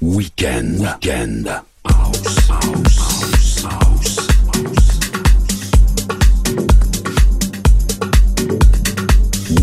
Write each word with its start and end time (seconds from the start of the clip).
Weekend. 0.00 0.78
Weekend. 0.78 1.48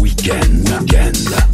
Weekend. 0.01 0.69
Weekend. 0.69 1.44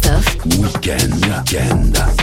Christophe. 0.00 0.46
Weekend, 0.58 1.26
weekend. 1.26 2.19